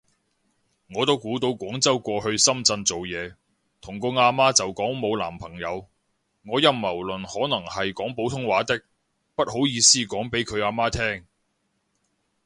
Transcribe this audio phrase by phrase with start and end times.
[0.95, 3.35] 我都估到廣州過去深圳做嘢，
[3.81, 5.87] 同個啊媽就講冇男朋友。，
[6.43, 8.81] 我陰謀論可能係講普通話的，
[9.35, 11.25] 不好意思講畀佢啊媽聼